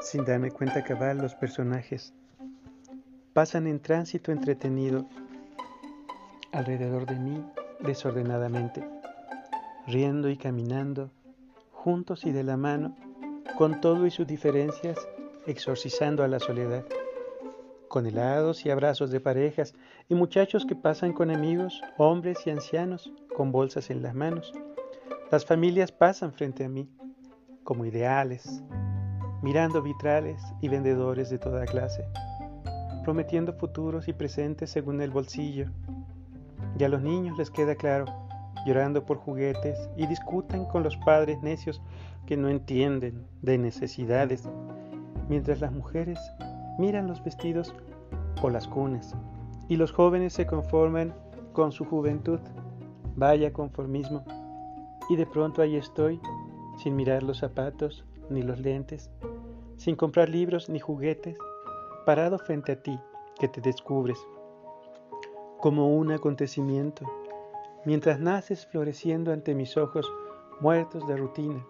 [0.00, 2.12] sin darme cuenta cabal los personajes.
[3.32, 5.06] Pasan en tránsito entretenido
[6.52, 7.44] alrededor de mí
[7.80, 8.88] desordenadamente,
[9.86, 11.10] riendo y caminando,
[11.72, 12.96] juntos y de la mano,
[13.56, 14.98] con todo y sus diferencias,
[15.46, 16.84] exorcizando a la soledad,
[17.88, 19.74] con helados y abrazos de parejas
[20.08, 24.52] y muchachos que pasan con amigos, hombres y ancianos, con bolsas en las manos.
[25.30, 26.88] Las familias pasan frente a mí,
[27.62, 28.62] como ideales,
[29.42, 32.04] mirando vitrales y vendedores de toda clase,
[33.04, 35.66] prometiendo futuros y presentes según el bolsillo.
[36.78, 38.06] Y a los niños les queda claro,
[38.66, 41.80] llorando por juguetes y discuten con los padres necios
[42.26, 44.48] que no entienden de necesidades,
[45.28, 46.18] mientras las mujeres
[46.78, 47.74] miran los vestidos
[48.42, 49.14] o las cunas
[49.68, 51.14] y los jóvenes se conforman
[51.52, 52.40] con su juventud.
[53.16, 54.24] Vaya conformismo.
[55.10, 56.20] Y de pronto ahí estoy,
[56.76, 59.10] sin mirar los zapatos ni los lentes,
[59.76, 61.36] sin comprar libros ni juguetes,
[62.04, 62.98] parado frente a ti
[63.38, 64.18] que te descubres
[65.60, 67.04] como un acontecimiento,
[67.84, 70.10] mientras naces floreciendo ante mis ojos
[70.60, 71.64] muertos de rutina,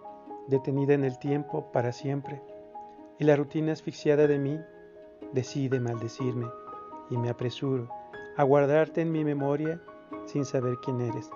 [0.47, 2.43] detenida en el tiempo para siempre,
[3.19, 4.61] y la rutina asfixiada de mí
[5.33, 6.47] decide maldecirme
[7.11, 7.89] y me apresuro
[8.37, 9.81] a guardarte en mi memoria
[10.27, 11.31] sin saber quién eres.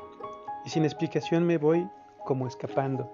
[0.65, 1.89] Y sin explicación me voy
[2.25, 3.11] como escapando,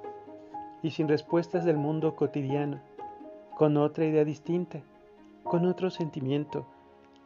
[0.83, 2.81] y sin respuestas del mundo cotidiano,
[3.57, 4.81] con otra idea distinta,
[5.45, 6.67] con otro sentimiento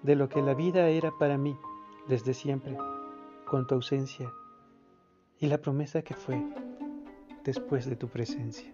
[0.03, 1.57] de lo que la vida era para mí
[2.09, 2.77] desde siempre,
[3.47, 4.31] con tu ausencia
[5.39, 6.43] y la promesa que fue
[7.45, 8.73] después de tu presencia.